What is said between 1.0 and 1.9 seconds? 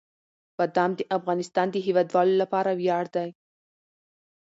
افغانستان د